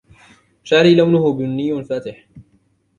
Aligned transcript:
شعري 0.63 0.93
لونه 0.95 1.33
بني 1.33 1.83
فاتح. 1.83 2.27